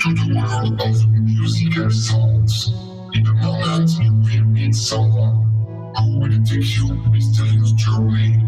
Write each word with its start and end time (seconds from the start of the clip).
To 0.00 0.08
the 0.14 0.34
world 0.34 0.80
of 0.80 1.08
musical 1.12 1.90
sounds. 1.90 2.72
In 3.14 3.26
a 3.26 3.32
moment, 3.34 3.90
you 4.00 4.12
will 4.12 4.44
meet 4.46 4.74
someone 4.74 5.92
who 5.96 6.18
will 6.20 6.44
take 6.44 6.76
you 6.76 6.94
mysterious 7.10 7.72
journey. 7.72 8.38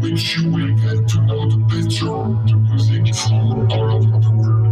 Which 0.00 0.38
you 0.38 0.50
will 0.50 0.74
get 0.76 1.06
to 1.08 1.20
know 1.26 1.46
the 1.50 1.58
better 1.68 2.06
the 2.48 2.56
music 2.56 3.14
from 3.14 3.70
all 3.70 3.96
over 3.96 4.18
the 4.18 4.30
world. 4.30 4.66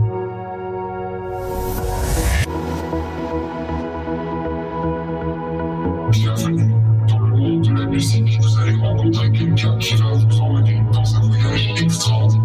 Bienvenue 6.12 6.72
dans 7.08 7.18
le 7.18 7.36
monde 7.36 7.62
de 7.62 7.72
la 7.74 7.84
musique. 7.84 8.40
Vous 8.40 8.58
allez 8.58 8.74
rencontrer 8.76 9.30
quelqu'un 9.32 9.76
qui 9.76 9.94
va 9.96 10.12
vous 10.12 10.40
emmener 10.40 10.82
dans 10.92 11.16
un 11.16 11.20
voyage 11.20 11.82
extraordinaire. 11.82 12.37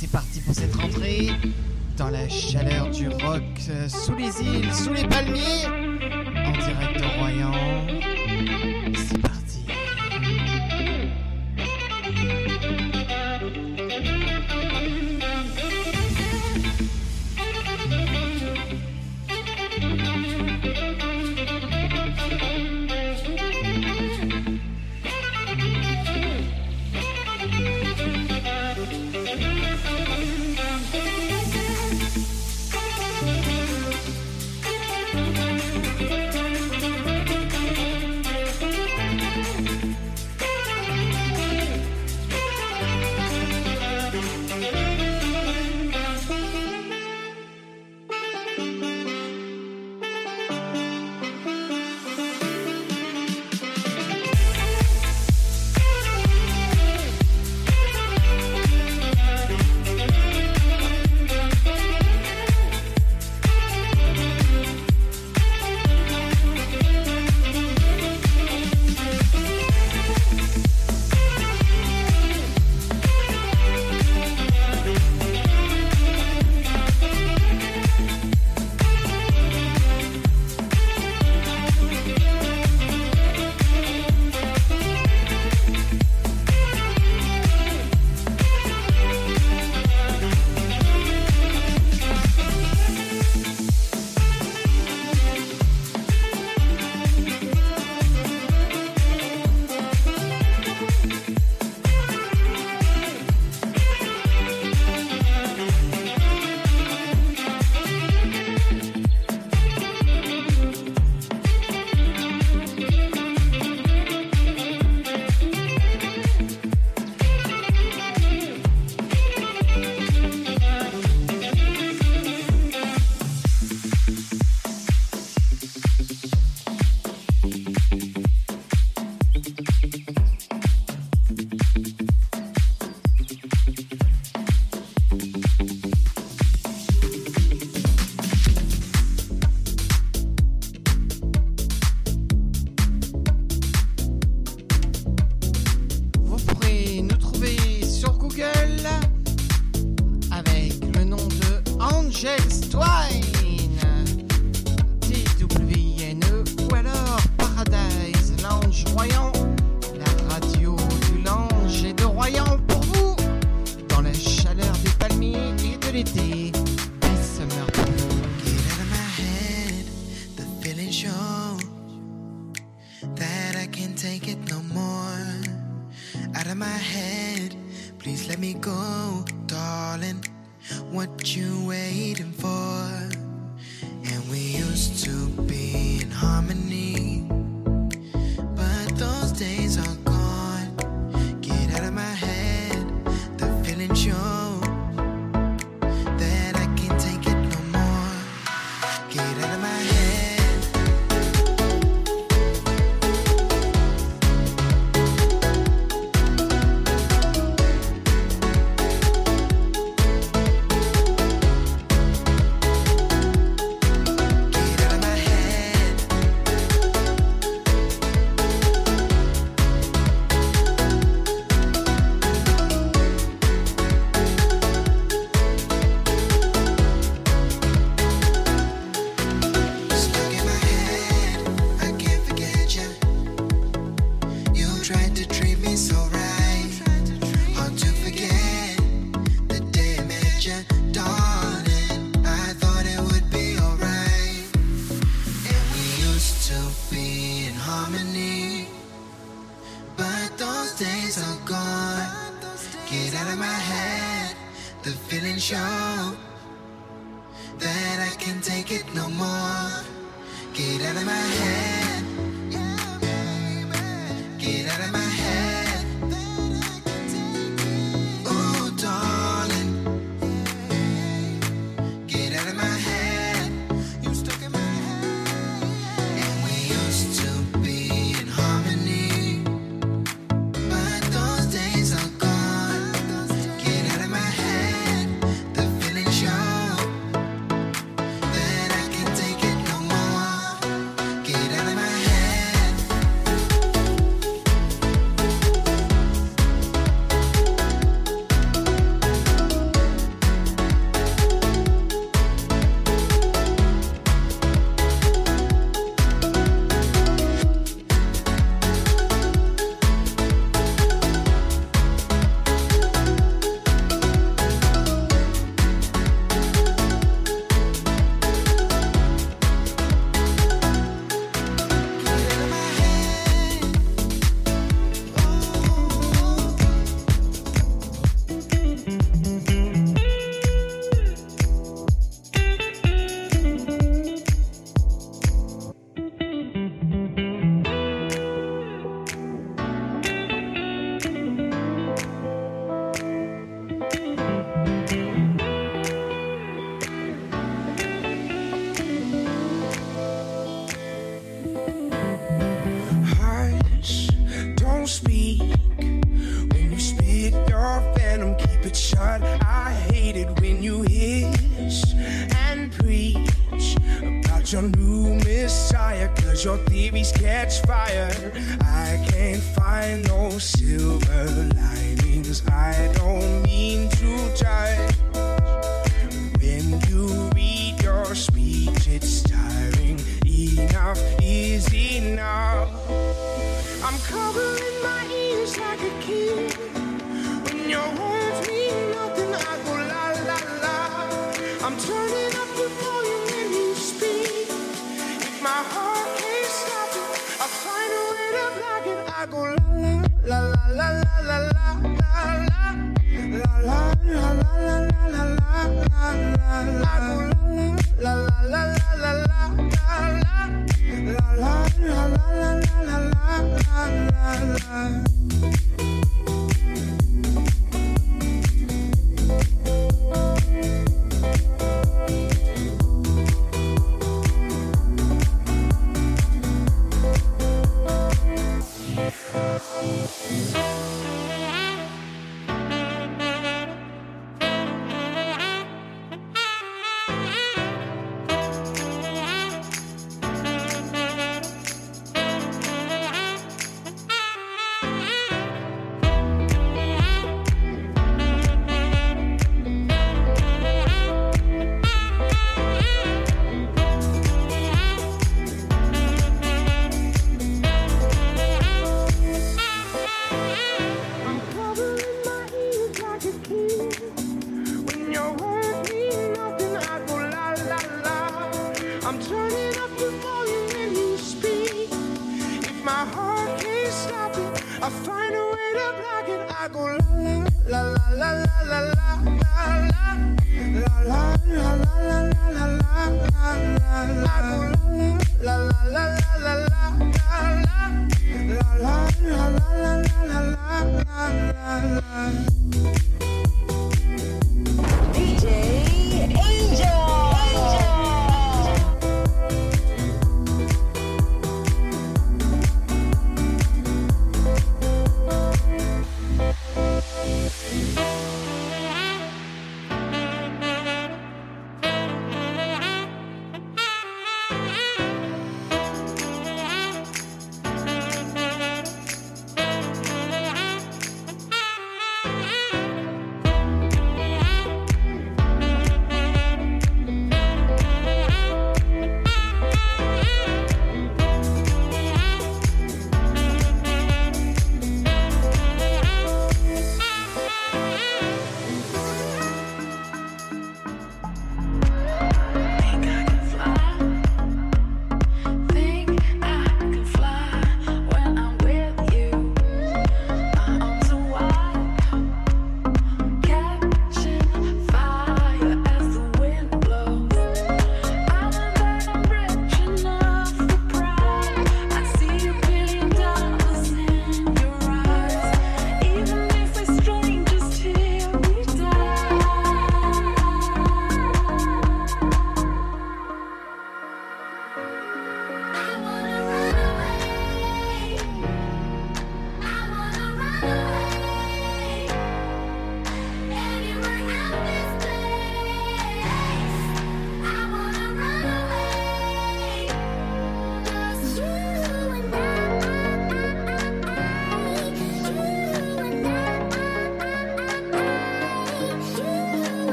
c'est 0.00 0.12
parti 0.12 0.40
pour 0.40 0.54
cette 0.54 0.76
rentrée 0.76 1.30
dans 1.96 2.08
la 2.08 2.28
chaleur 2.28 2.88
du 2.90 3.08
rock, 3.08 3.42
euh, 3.68 3.88
sous 3.88 4.14
les 4.14 4.30
îles, 4.40 4.72
sous 4.72 4.92
les 4.92 5.02
palmiers, 5.08 5.66
en 5.66 6.52
direct 6.52 7.00
de 7.00 7.18
Royan. 7.18 7.77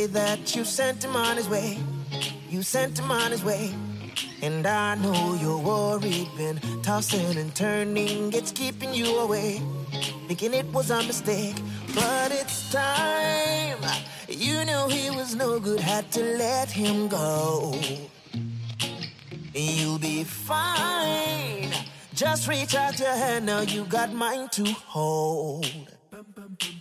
Say 0.00 0.06
that 0.06 0.56
you 0.56 0.64
sent 0.64 1.04
him 1.04 1.14
on 1.16 1.36
his 1.36 1.48
way. 1.48 1.78
You 2.48 2.62
sent 2.62 2.98
him 2.98 3.10
on 3.10 3.30
his 3.30 3.44
way. 3.44 3.74
And 4.42 4.66
I 4.66 4.94
know 4.94 5.34
you're 5.34 5.58
worried, 5.58 6.28
been 6.36 6.58
tossing 6.82 7.36
and 7.36 7.54
turning, 7.54 8.32
it's 8.32 8.52
keeping 8.52 8.94
you 8.94 9.18
away. 9.18 9.60
Thinking 10.28 10.54
it 10.54 10.66
was 10.72 10.90
a 10.90 11.02
mistake, 11.02 11.56
but 11.94 12.32
it's 12.32 12.72
time. 12.72 13.82
You 14.28 14.64
know 14.64 14.88
he 14.88 15.10
was 15.10 15.34
no 15.34 15.60
good, 15.60 15.80
had 15.80 16.10
to 16.12 16.22
let 16.44 16.70
him 16.70 17.08
go. 17.08 17.74
You'll 19.52 19.98
be 19.98 20.24
fine. 20.24 21.72
Just 22.14 22.48
reach 22.48 22.74
out 22.74 22.98
your 22.98 23.16
hand, 23.24 23.46
now 23.46 23.60
you 23.60 23.84
got 23.84 24.12
mine 24.12 24.48
to 24.50 24.64
hold. 24.94 25.99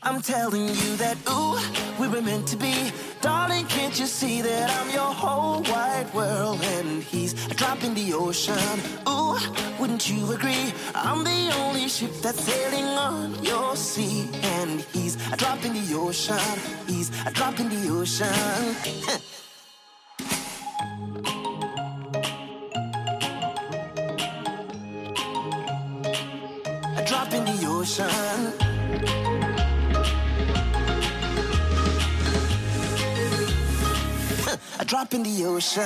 I'm 0.09 0.23
telling 0.23 0.69
you 0.69 0.95
that, 0.95 1.17
ooh, 1.29 1.55
we 2.01 2.07
were 2.07 2.23
meant 2.23 2.47
to 2.47 2.57
be. 2.57 2.73
Darling, 3.21 3.63
can't 3.67 3.99
you 3.99 4.07
see 4.07 4.41
that 4.41 4.71
I'm 4.81 4.89
your 4.89 5.13
whole 5.13 5.61
wide 5.61 6.11
world 6.15 6.59
and 6.63 7.03
he's 7.03 7.33
a 7.45 7.53
drop 7.53 7.83
in 7.83 7.93
the 7.93 8.13
ocean? 8.13 8.79
Ooh, 9.07 9.37
wouldn't 9.79 10.09
you 10.09 10.31
agree? 10.31 10.73
I'm 10.95 11.23
the 11.23 11.53
only 11.59 11.87
ship 11.89 12.11
that's 12.23 12.41
sailing 12.41 12.85
on 12.85 13.43
your 13.43 13.75
sea 13.75 14.27
and 14.41 14.81
he's 14.93 15.15
a 15.31 15.37
drop 15.37 15.63
in 15.63 15.73
the 15.73 15.93
ocean. 15.95 16.59
He's 16.87 17.11
a 17.27 17.31
drop 17.31 17.59
in 17.59 17.69
the 17.69 17.89
ocean. 17.91 18.25
drop 27.05 27.33
in 27.33 27.43
the 27.45 27.65
ocean. 27.67 28.38
Drop 34.89 35.13
in 35.13 35.21
the 35.21 35.45
ocean. 35.45 35.85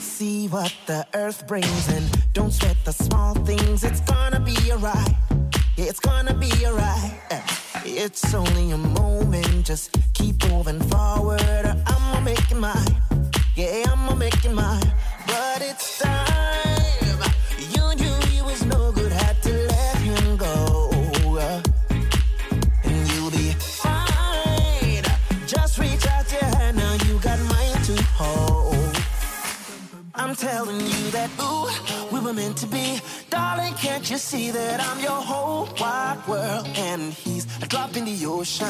See 0.00 0.48
what 0.48 0.72
the 0.86 1.06
earth 1.14 1.46
brings 1.46 1.88
and 1.88 2.32
don't 2.32 2.52
sweat 2.52 2.76
the 2.84 2.92
small 2.92 3.34
things. 3.34 3.84
It's 3.84 4.00
gonna 4.00 4.40
be 4.40 4.56
alright. 4.72 5.14
Yeah, 5.76 5.84
it's 5.86 6.00
gonna 6.00 6.34
be 6.34 6.50
alright. 6.66 7.12
Eh, 7.30 7.42
It's 7.84 8.34
only 8.34 8.70
a 8.72 8.78
moment. 8.78 9.66
Just 9.66 9.96
keep 10.14 10.36
moving 10.48 10.80
forward. 10.90 11.40
or 11.42 11.76
I'ma 11.86 12.20
make 12.20 12.35
a 37.66 37.68
drop 37.68 37.96
in 37.96 38.04
the 38.04 38.26
ocean. 38.26 38.68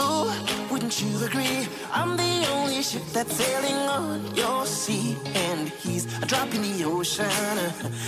Ooh, 0.00 0.30
wouldn't 0.70 1.02
you 1.02 1.24
agree? 1.24 1.66
I'm 1.92 2.16
the 2.16 2.46
only 2.52 2.82
ship 2.82 3.02
that's 3.12 3.34
sailing 3.34 3.80
on 3.88 4.36
your 4.36 4.64
sea. 4.66 5.16
And 5.34 5.68
he's 5.82 6.04
a 6.22 6.26
drop 6.26 6.54
in 6.54 6.62
the 6.62 6.84
ocean. 6.84 7.26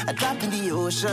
A 0.07 0.13
drop 0.13 0.41
in 0.43 0.51
the 0.51 0.71
ocean. 0.71 1.11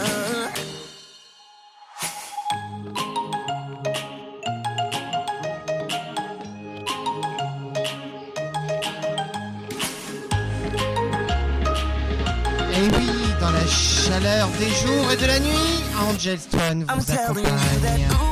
Et 12.78 12.88
oui, 12.96 13.10
dans 13.40 13.52
la 13.52 13.66
chaleur 13.66 14.50
des 14.60 14.70
jours 14.82 15.12
et 15.12 15.18
de 15.18 15.26
la 15.26 15.40
nuit, 15.40 15.84
Angel 16.10 16.38
I'm 16.54 16.84
vous 16.84 17.12
accompagne. 17.12 18.25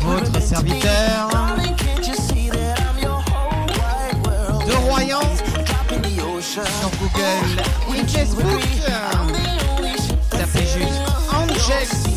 Votre 0.00 0.40
serviteur. 0.42 1.30
De 4.66 4.74
Royan. 4.88 5.20
Sur 6.40 6.90
Google. 6.98 7.62
Et 7.94 8.08
Facebook. 8.08 8.62
Tapez 10.30 10.66
juste 10.66 11.02
Angels. 11.32 12.10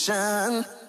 sea, 0.00 0.79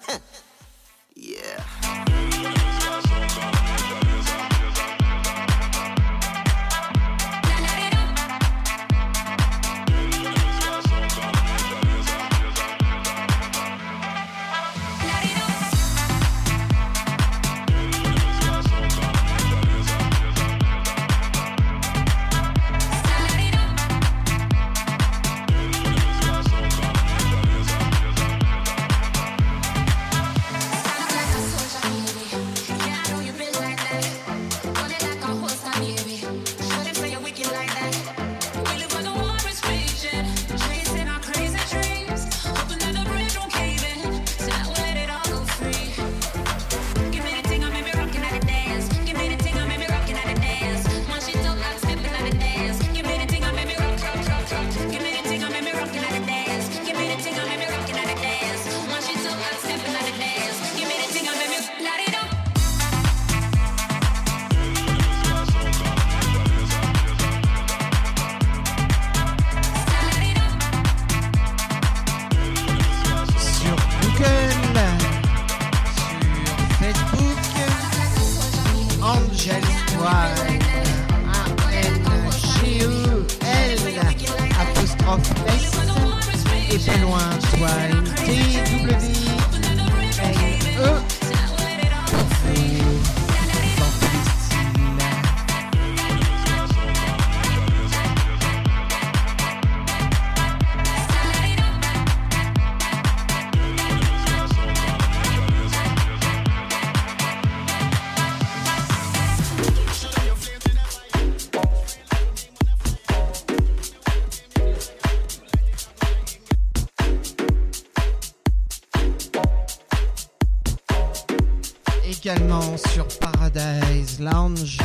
sur 122.76 123.06
Paradise 123.18 124.18
Lounge 124.20 124.78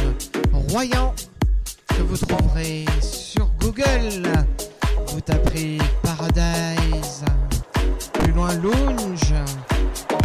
Royan, 0.54 1.14
que 1.88 2.02
vous 2.02 2.18
trouverez 2.18 2.86
sur 3.02 3.48
Google. 3.60 4.24
Vous 5.08 5.22
taperez 5.22 5.78
Paradise, 6.04 7.24
plus 8.14 8.34
loin 8.34 8.54
Lounge, 8.56 9.34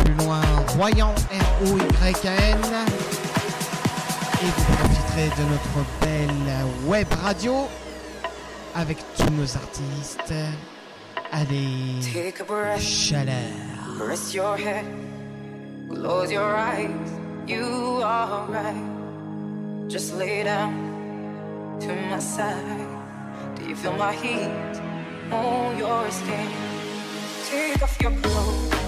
plus 0.04 0.14
loin 0.14 0.40
Royan, 0.76 1.14
R-O-Y-N. 1.30 2.58
Et 4.42 4.46
vous 4.46 4.76
profiterez 4.76 5.28
de 5.28 5.44
notre 5.50 5.84
belle 6.00 6.86
web 6.86 7.06
radio 7.22 7.68
avec 8.74 8.98
tous 9.16 9.30
nos 9.30 9.56
artistes. 9.56 10.34
Allez, 11.30 12.00
Take 12.12 12.40
a 12.40 12.44
breath, 12.44 12.80
chaleur. 12.80 13.34
Your 14.34 14.56
head, 14.56 14.84
close 15.88 16.30
your 16.32 16.54
eyes. 16.56 17.01
you 17.46 18.00
are 18.04 18.46
right. 18.48 19.88
Just 19.88 20.14
lay 20.14 20.44
down 20.44 21.78
to 21.80 21.94
my 22.10 22.18
side. 22.18 22.86
Do 23.56 23.64
you 23.68 23.76
feel 23.76 23.94
my 23.94 24.12
heat 24.12 24.80
on 25.30 25.78
your 25.78 26.10
skin? 26.10 26.48
Take 27.46 27.82
off 27.82 28.00
your 28.00 28.12
clothes. 28.22 28.81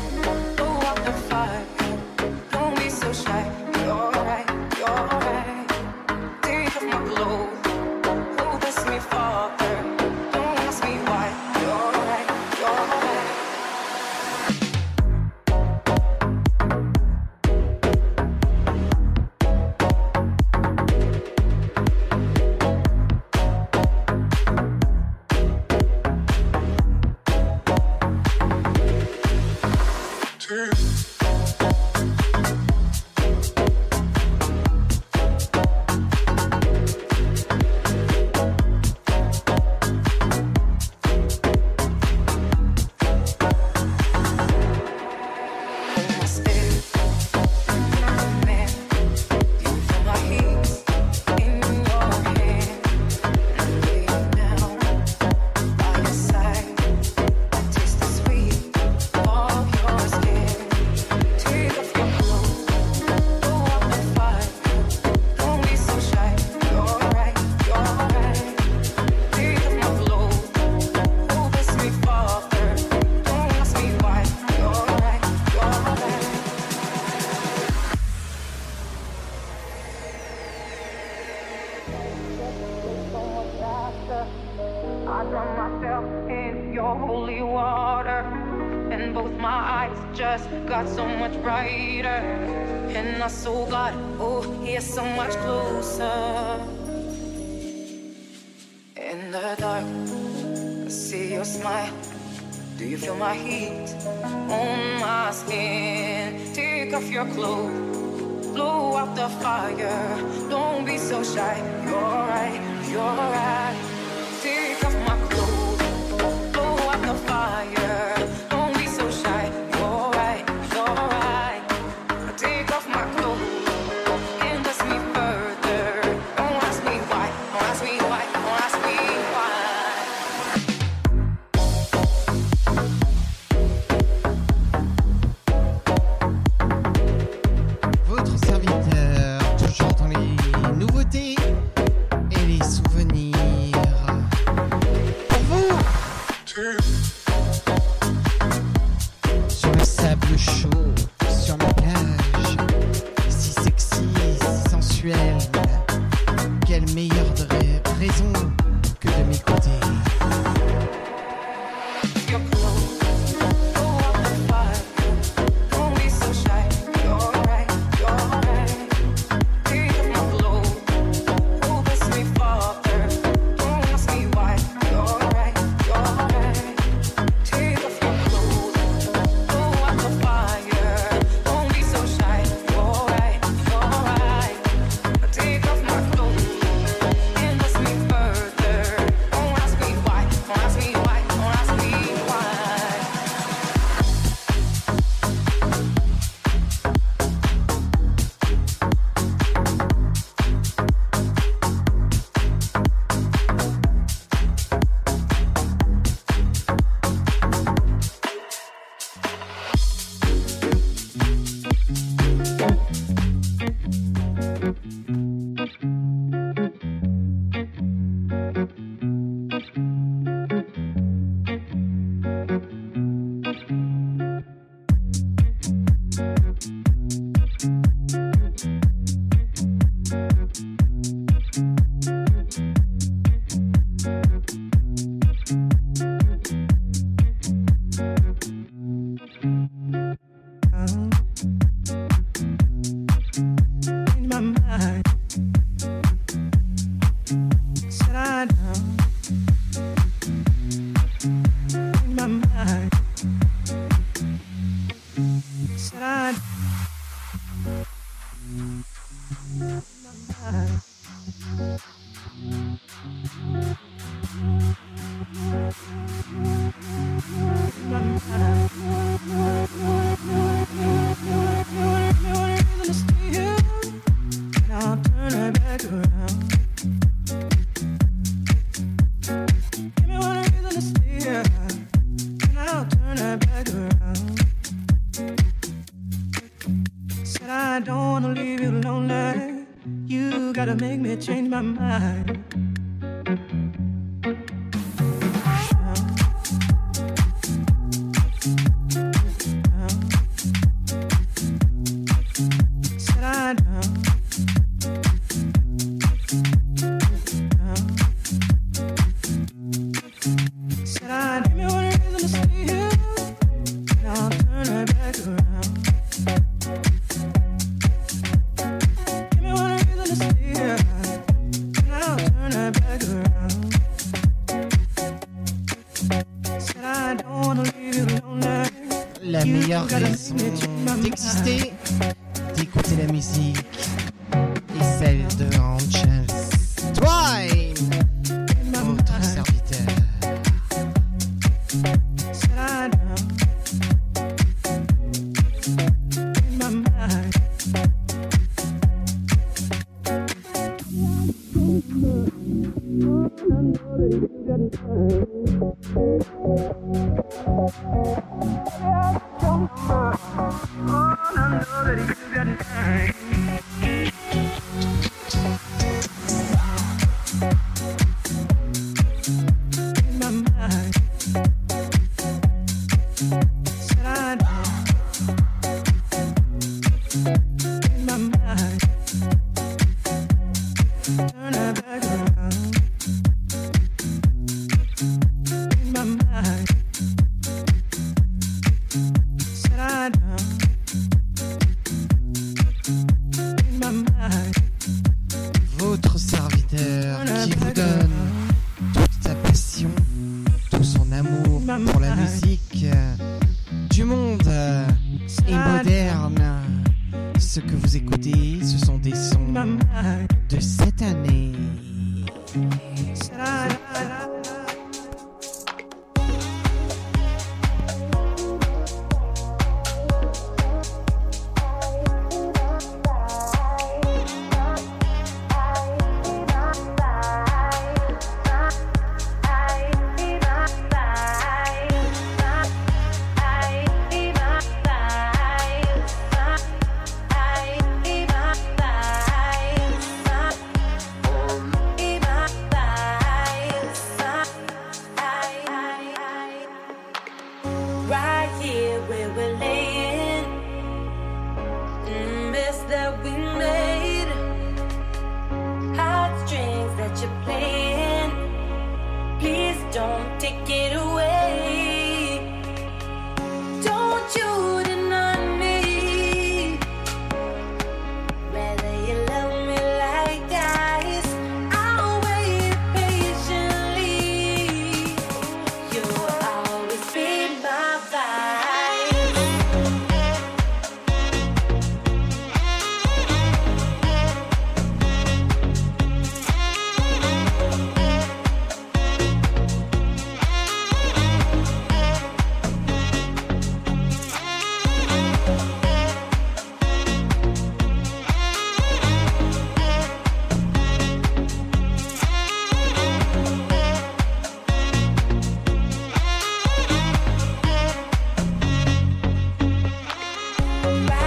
back. 511.02 511.23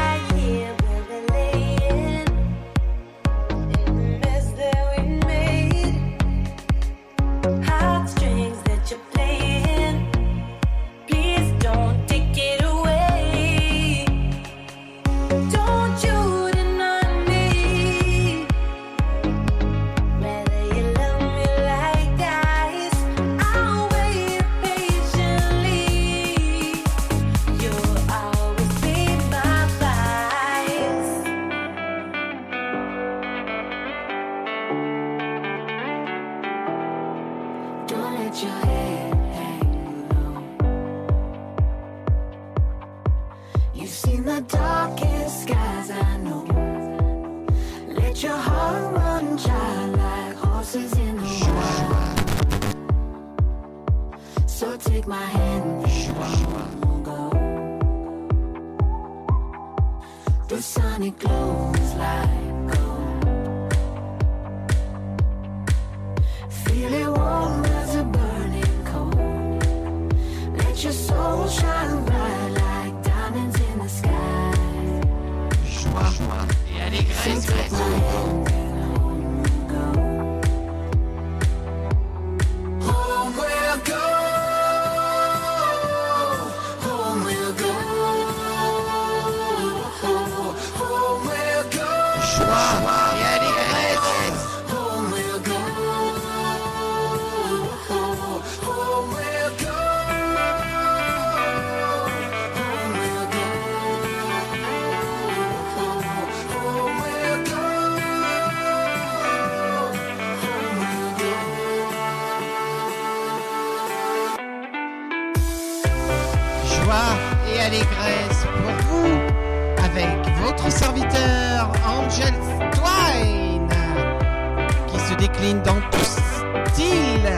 Se 125.07 125.13
décline 125.15 125.61
dans 125.61 125.79
tout 125.91 126.03
style. 126.03 127.29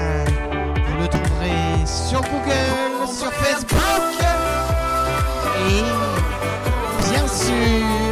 Vous 0.88 1.02
le 1.02 1.08
trouverez 1.08 1.86
sur 1.86 2.22
Google, 2.22 3.08
sur 3.08 3.32
Facebook 3.32 4.18
et 5.70 5.84
bien 7.12 7.28
sûr 7.28 8.09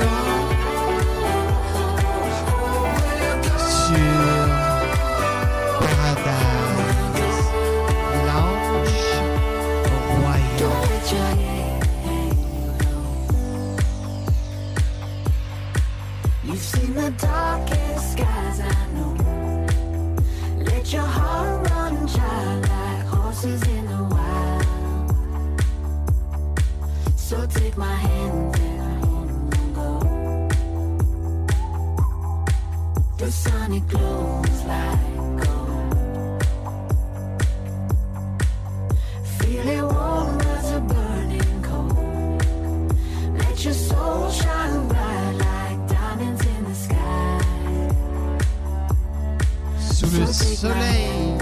soleil 50.67 51.37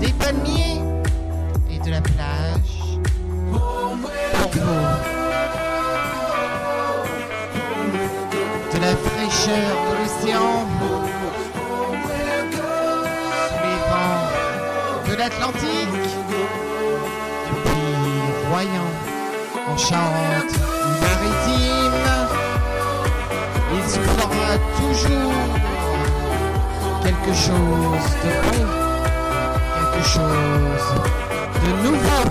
des 0.00 0.12
palmiers 0.12 0.80
et 1.70 1.78
de 1.78 1.90
la 1.90 2.00
plage. 2.00 2.74
Pour 3.52 4.50
vous. 4.52 4.86
De 8.72 8.78
la 8.80 8.94
fraîcheur 9.06 9.72
de 9.88 9.94
l'océan. 9.98 10.54
Sous 13.48 13.60
les 13.66 13.80
vents 13.90 14.24
de 15.08 15.14
l'Atlantique. 15.18 16.10
Depuis 17.48 17.86
Royan 18.50 18.88
en 19.68 19.76
Charente 19.76 20.54
maritime. 21.02 22.02
Il 23.74 23.82
soufflera 23.90 24.52
toujours 24.76 25.51
quelque 27.24 27.36
chose 27.36 27.52
de 28.24 28.30
bon, 28.42 28.66
quelque 29.74 30.08
chose 30.08 30.86
de 31.64 31.70
nouveau. 31.84 32.24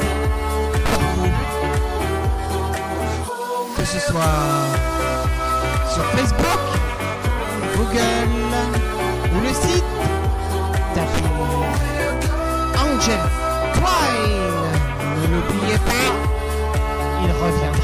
Que 3.77 3.85
ce 3.85 3.99
soit 3.99 4.39
sur 5.93 6.03
Facebook, 6.15 6.61
Google 7.77 8.31
ou 9.33 9.41
le 9.41 9.53
site, 9.53 9.83
tapez 10.93 11.25
Angel 12.77 13.19
Twine. 13.73 14.51
Ne 15.21 15.25
l'oubliez 15.35 15.77
pas, 15.77 16.09
il 17.23 17.31
reviendra. 17.31 17.80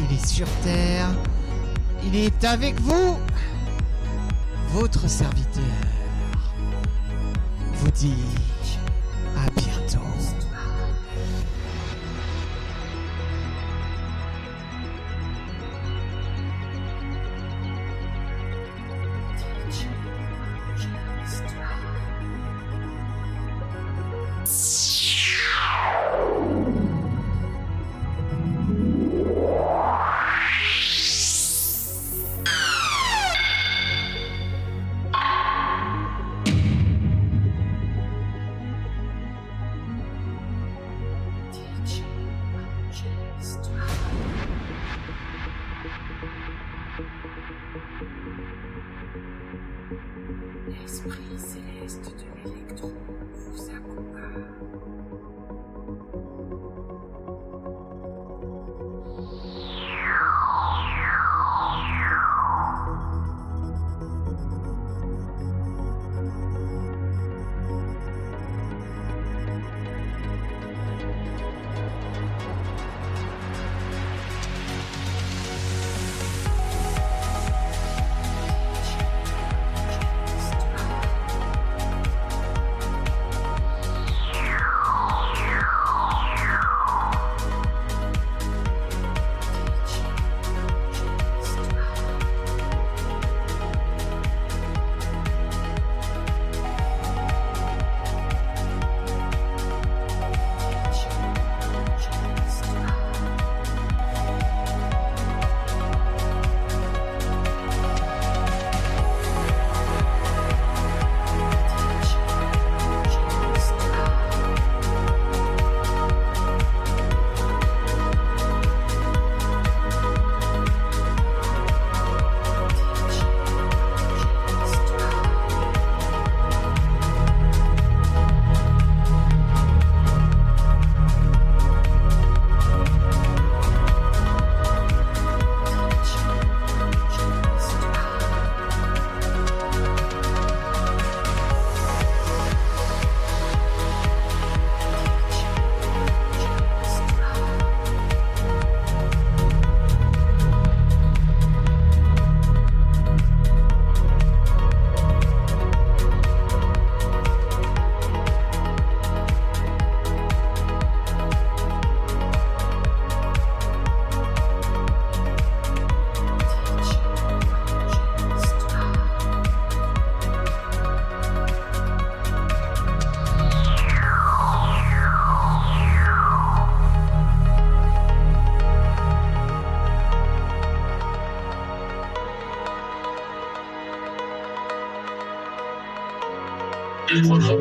Il 0.00 0.16
est 0.16 0.26
sur 0.26 0.46
Terre. 0.62 1.08
Il 2.04 2.16
est 2.16 2.44
avec 2.44 2.80
vous, 2.80 3.18
votre 4.72 5.08
serviteur. 5.08 5.64
Vous 7.74 7.90
dit 7.90 8.14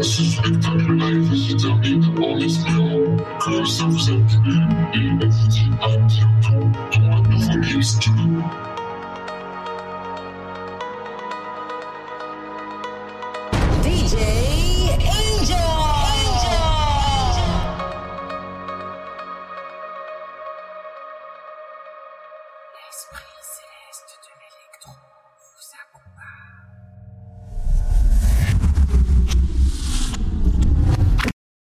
Sessiz 0.09 0.37
bektakuler, 0.43 1.13
hiç 1.33 1.63
tabi, 1.63 2.01
o 2.25 2.35
misliyor. 2.35 3.19
Kırsa 3.39 3.89
fırsat 3.89 4.15
in 4.15 4.93
bir 4.93 5.15
nefetim 5.15 5.73